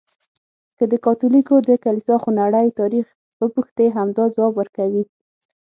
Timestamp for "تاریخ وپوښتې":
2.79-3.85